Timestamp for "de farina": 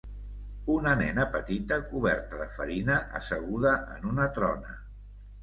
2.41-2.97